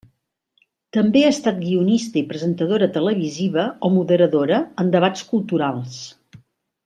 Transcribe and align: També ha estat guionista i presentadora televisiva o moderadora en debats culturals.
També 0.95 1.21
ha 1.25 1.33
estat 1.33 1.59
guionista 1.65 2.17
i 2.21 2.23
presentadora 2.31 2.89
televisiva 2.97 3.67
o 3.89 3.93
moderadora 3.99 4.61
en 4.85 4.91
debats 4.97 5.27
culturals. 5.35 6.01